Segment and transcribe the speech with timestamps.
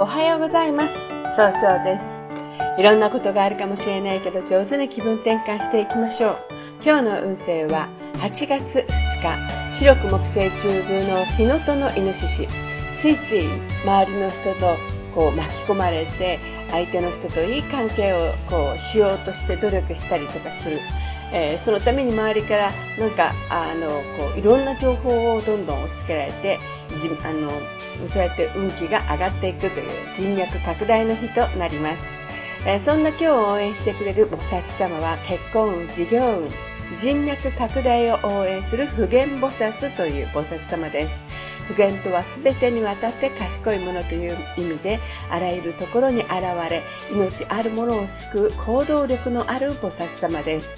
[0.00, 1.08] おはようございます。
[1.28, 2.22] 総称です。
[2.78, 6.38] いろんなことがあるかもしれないけど上手に気分転換していきましょう。
[6.80, 7.88] 今日の運勢は
[8.18, 12.46] 8月2日白く木星中宮の日のとのイノシシ。
[12.94, 13.48] ついつい
[13.82, 14.76] 周りの人と
[15.16, 16.38] こう巻き込まれて
[16.70, 18.18] 相手の人といい関係を
[18.48, 20.78] こうしようとして努力したりとかする、
[21.32, 26.58] えー、そのために周りからなんかあのこういろんな情報をどんどん押し付けられて
[27.00, 27.50] じあの
[28.06, 32.16] そうやって運気が上がっていくという人脈拡大の日となります、
[32.66, 36.48] え、そんな今日を応援してくれる菩薩様は結婚運事業運
[36.96, 41.28] 人脈拡大を応援する普賢菩薩という菩薩様です。
[41.68, 44.98] 普賢とは全てにわたって賢いものという意味で
[45.30, 46.30] あらゆるところに現
[46.70, 50.77] れ命あるものを救う行動力のある菩薩様です。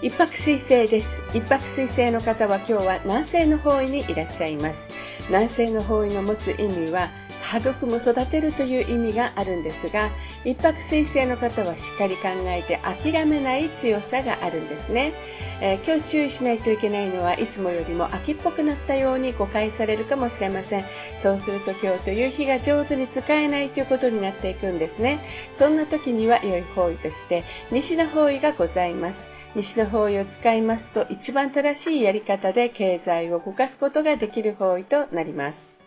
[0.00, 1.22] 一泊水星です。
[1.34, 4.90] 一泊水星の方は今日は南西の方位にいらっしゃいます。
[5.26, 7.08] 南西の方位の持つ意味は
[7.56, 10.10] 育む育てるという意味があるんですが
[10.44, 15.12] 一泊水星の方はしっかり考えて諦めない強さがあるんですね、
[15.60, 20.84] えー、今日注意しないといけないのはいつもよりも秋っぽくなったように誤解されるかもしれません。
[21.18, 25.18] そうすると今日という日が上手に使えないということになっていくんですね。
[25.54, 29.28] そんな時には良い方位として西の方位がございます。
[29.54, 35.77] 西の方位を使いますと一番正しいやり方で経済を動かすことができる方位となります。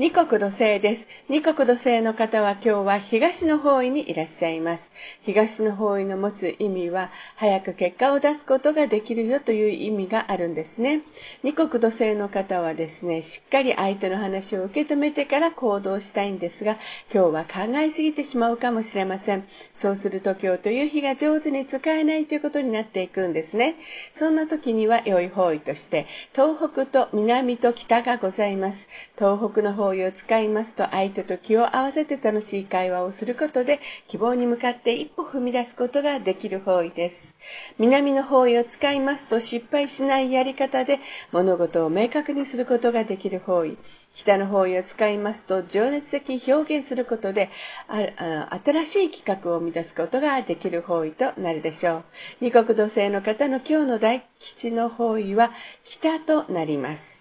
[0.00, 1.08] 二国土星です。
[1.28, 4.92] 二国土星の方は今日は東の方位にいらっしゃいます。
[5.20, 11.02] 東の方位の持つ意味は、早く結果を出すことができるよという意味があるんですね。
[11.42, 16.78] 二国土星の方はですね、しっかり相手の話を受け止めてから行動したいんですが、
[17.12, 19.44] 今日は考えすぎてしまうかもしれません。
[19.74, 23.74] そうすると今日という日が上手に使えないということになっていくんですね。
[24.14, 28.88] そんな時には良い方位として、東北と南と北がございます。
[29.20, 37.36] 東北の方位を使いますと相手と気を合わせて楽しい会話をすることで希望に向かって一歩踏み出すことができる方位です。
[37.78, 41.00] 南の方位を使いますと失敗しないやり方で
[41.32, 43.76] 物事を明確にすることができる方位。
[44.10, 47.50] 北の方位を使いますと情熱的に表現することで
[47.88, 52.04] 新しい企画を生み出すことができる方位となるでしょう。
[52.40, 55.50] 二国土星の方の今日の大吉の方位は
[55.84, 57.19] 北となります。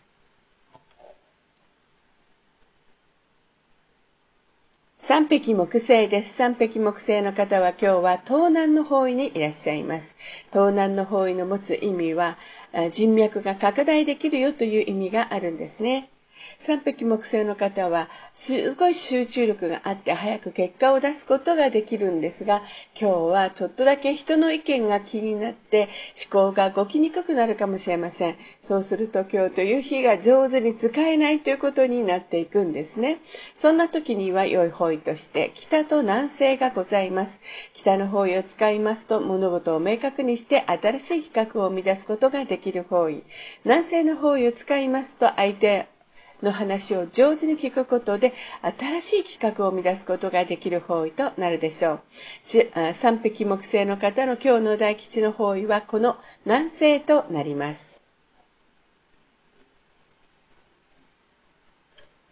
[5.09, 6.35] 三匹木星です。
[6.35, 10.15] 三匹木星の方は今日は東南の方位にいらっしゃいます。
[10.53, 12.37] 東南の方位の持つ意味は
[12.91, 16.09] 人脈が拡大できるよという意味があるんですね。
[16.57, 22.61] 三匹木星の方はすごい集中力があって早く結果を出すことができるんですが
[22.99, 25.89] 今日はちょっとだけ人の意見が気になって
[26.31, 28.35] 思考が動きにくくなるかもしれません。
[28.61, 33.19] そうすると今日という日が上手に使えないということになっていくんですね。
[33.57, 37.41] そんな時には良い方位として北と南西がございます。
[37.73, 43.23] 北の方位を使いますと物事を明確にして新しい企画を生み出すことができる方位。
[43.65, 45.87] 南西の方位を使いますと相手
[46.41, 48.33] の話を上手に聞くことで
[48.77, 52.93] 新しい企画を生み出すことができる方位となるでしょう。
[52.93, 57.98] 三匹木星の方の今日の大吉の方位はこの南西となります。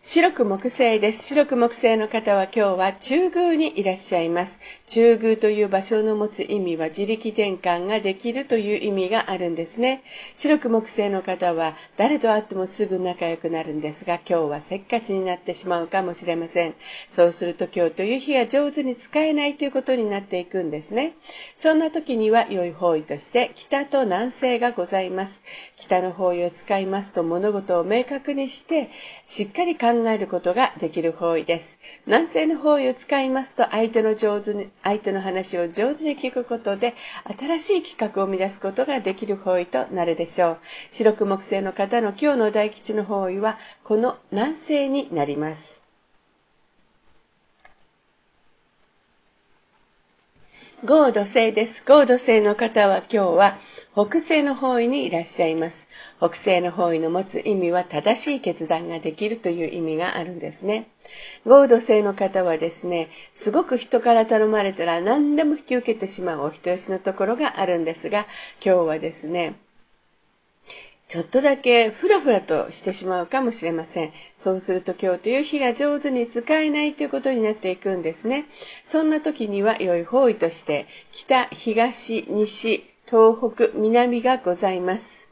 [0.03, 1.25] 白く木星です。
[1.25, 4.59] 白く木星の方は今日は中宮にいらっしゃいます。
[4.85, 10.03] 中宮という場所の持つ意味は自力転換ができるという意味があるんですね。
[10.37, 16.75] 白く木星の方は誰と会ってもすぐ仲良くなるんですが、今日はせっかちになってしまうかもしれません。
[17.11, 21.15] そうすると今日という日が上手に使えないということになっていくんですね。
[21.57, 25.43] そんな時には良い方位として北と南西がございます。
[25.77, 28.89] 北の方位を使いますと物事を明確にして
[29.27, 31.79] しっかり考えることができる方位です。
[32.07, 36.95] 南西の方位を使いますと相手の上手に、相手の話を上手に聞くことで
[37.37, 40.57] 新しい企画を生み出すことができる方位となるでしょう。
[40.89, 45.87] 白く木星の方の今日の大吉の方位はこの南西になります。
[50.85, 51.83] 合土星です。
[51.87, 53.55] 合土星の方は今日は
[53.97, 55.87] 北西の方位にいらっしゃいます。
[56.19, 60.85] 北西の方位の持つ意味は正しい決断ができるという意味があるんですね。
[61.47, 68.27] 合土星の方はですね、すごく人から頼まれたら何でも引き受けてしまうお人よしのところがあるんですが、
[68.63, 69.55] 今日はですね、
[71.07, 74.11] ちょっとだけふらふらとしてしまうかもしれません。
[74.35, 78.45] そうすると今日という日が上手に使えないということになっていくんですね。
[78.83, 85.29] そんな時には良い方位として、北、東、西、東北、南がございます。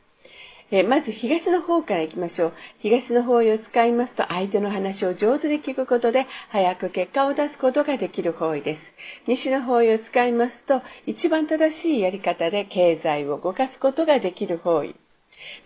[0.72, 2.54] えまず東の方から行きましょう。
[2.80, 8.95] 東の方位を使いますと相手の話を上手に聞くことで早く結果を出すことができる方位です。
[9.27, 14.95] 西の方位を使いますと一番正しいやり方で経済を動かすことができる方位。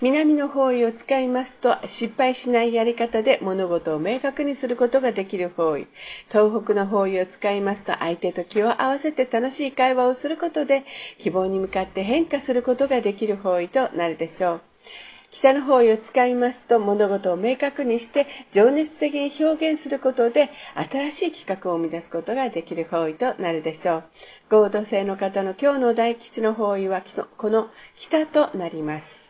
[0.02, 5.88] 南の方位を使いますと失敗しないやり方で物事を明確にすることができる方位。
[6.30, 10.84] 東北の方位を使いますと相手と気を合わせて楽しい会話をすることで
[11.18, 14.62] 希望に向かって変化することができる方位となるでしょう。
[15.32, 20.50] 北の方位を使いますと物事を明確にして情熱的に表現することで
[20.92, 24.04] 新しい企画を生み出すことができる方位となるでしょう。
[24.50, 27.04] 合同性の方の今日の大吉の方位は
[27.38, 29.29] この北となります。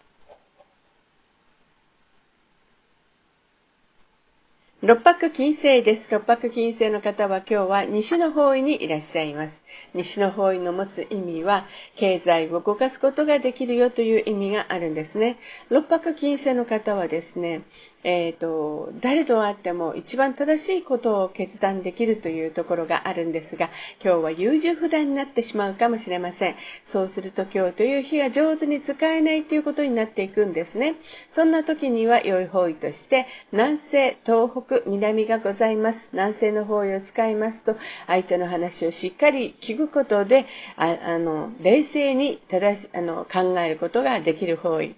[4.82, 6.10] 六白金星です。
[6.10, 9.62] 六白金星の方は今日は西の方位にいらっしゃいます。
[9.94, 11.66] 西の方位の持つ意味は、
[11.98, 15.36] 経済を動かすことができるよという意味があるんですね。
[15.70, 17.64] 六白金星の方はですね、
[18.04, 23.70] え、ー、と、誰と会っても一番正しいことを決断できるというところがあるんですが、
[24.04, 26.56] 今日は優柔不断になってしまうかもしれません。
[26.86, 30.96] そうすると今日という日が上手に使えないということになっていくんですね。
[31.32, 36.10] そんな時には良い方位として、南西、東北、南がございます。
[36.14, 37.76] 南西の方位を使いますと、
[38.08, 40.46] 相手の話をしっかり聞くことで、
[40.78, 44.96] あの、冷静に正しあの考えることができる方位。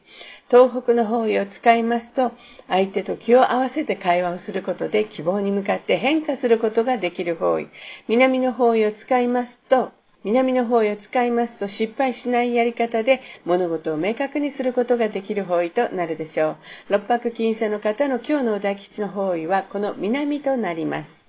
[0.52, 2.34] 東北の方位を使いますと、
[2.68, 7.70] 相手と気を合わせて会話をすることで希望に向かって変化することができる方位。
[8.10, 9.94] 南の方位を使いますと、
[10.26, 16.58] 南の方位を使いますと失敗しないやり方で物事を明確にすることができる方位となるでしょう。
[16.90, 21.21] 六白金星の方の今日のお大吉の方位はこの南となります。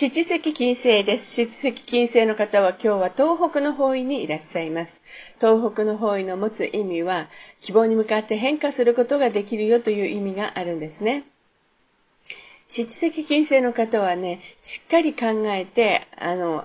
[0.00, 1.42] 七石金星です。
[1.42, 5.02] 七石金星の方は今日は東北の方位にいらっしゃいます。
[5.40, 7.26] 東北の方位の持つ意味は、
[7.60, 11.24] 希望に向かって変化することができるよという意味があるんですね。
[12.68, 16.64] 七石金星の方はね、しっかり考えて、あの、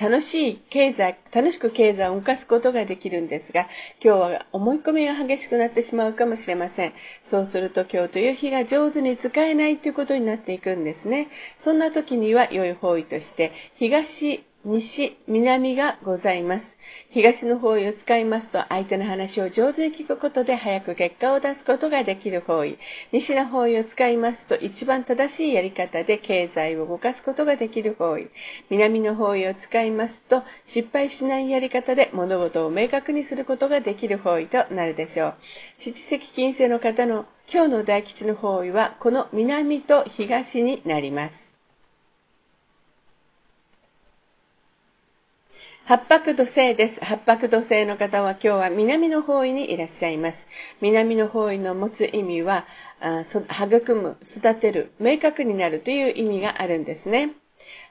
[0.00, 3.68] 楽しい経済、楽しく経済を動かすことができるんですが、
[4.02, 6.92] 今日は思い込みが激しくなってしまうかもしれません。
[7.22, 11.28] そうすると今日という日が上手に使えないということになっていくんですね。
[11.58, 16.78] そんな時には良い方位として、東、西、南がございます。
[17.10, 22.78] 東の方位を使いますと相手の話を上手に聞くことで早く結果を出すことができる方位。
[23.12, 28.30] 西の方位を使いますと一番正しいやり方で経済を動かすことができる方位。
[28.70, 35.34] 南の方位を使いますと失敗しないやり方で物事を明確にすることができる方位となるでしょう。
[35.76, 41.43] 七石金星の方の今日の大吉の方位はこの南と東になります。
[45.86, 47.04] 八白土星です。
[47.04, 50.48] 八白土星の方は今日は南の方位にいらっしゃいます。
[50.80, 52.64] 南の方位の持つ意味は、
[53.02, 57.32] 育む、育てる、明確になるという意味があるんですね。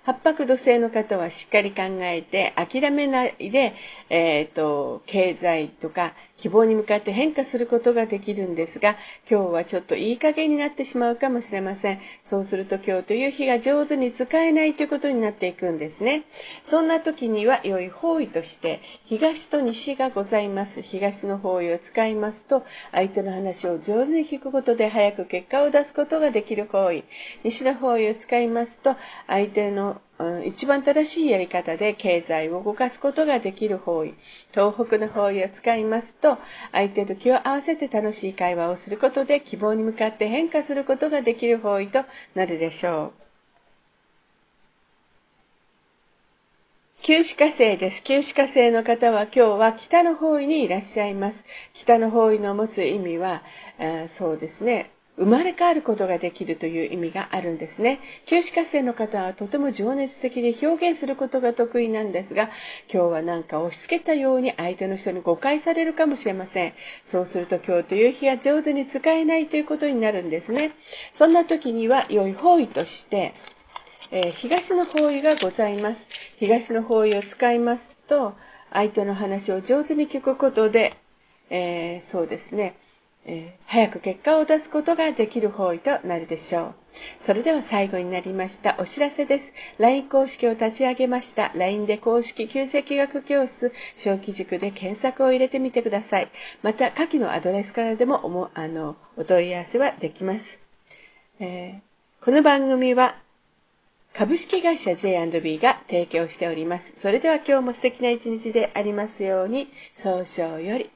[0.06, 3.74] 八白土星の方はしっかり考えて諦めないで、
[4.10, 8.98] えっ、ー、と、経済とか希望に向かって変化することができるんですが、
[9.32, 12.00] 今日はちょっといい加減になってしまうかもしれません。
[12.26, 16.24] そうすると今日という日が上手に使えないということになっていくんですね。
[16.64, 20.82] そんな時には良い方位として、東と西がございます。
[20.82, 27.06] 東の方位を使いますと、相手の話を上手に聞くことで早く結果を出すことができる方位。
[27.46, 29.93] 西の方位を使いますと、相手の
[30.46, 34.14] 一番正しいやり方で経済を動かすことができる方位。
[34.52, 36.38] 東北の方位を使いますと、
[36.72, 43.24] 相手と気を合わせて楽しい会話をすることで希望に向かって変化することができる方位となるでしょう。
[47.02, 48.02] 旧歯科生です。
[48.02, 51.44] 旧歯科生の方は今日は北の方位にいらっしゃいます。
[51.74, 53.44] 北の方位の持つ意味は、
[54.08, 58.00] そうですね、生まれ変わることができるという意味があるんですね。
[58.26, 62.50] 旧歯科生の方はとても情熱的で表現することが得意なんですが、
[62.92, 66.74] 今日はなんか押し付けたように相手の人に誤解されるかもしれません。
[67.06, 70.72] そうすると今日という日が上手に使えないということになるんですね。
[71.14, 73.34] そんな時には良い方位として、
[74.12, 76.08] えー、東の方位がございます。
[76.40, 78.34] 東の方位を使いますと、
[78.72, 80.96] 相手の話を上手に聞くことで、
[81.52, 82.76] えー、そうですね、
[83.26, 86.76] えー、早く結果を出すことができる方位となるでしょう。
[87.20, 89.54] それでは最後になりましたお知らせです。
[89.80, 91.52] LINE 公式を立ち上げました。
[91.56, 96.28] LINE で公式旧石学教室小規塾で検索を入れてみてください。
[96.62, 100.62] また、下記のアドレスからでもおもあのお問い合わせはできます。
[101.40, 103.16] えー、この番組は
[104.14, 106.94] 株式会社 J&B が提供しております。
[106.98, 110.92] それでは今日も素敵な一日でありますように、早々より。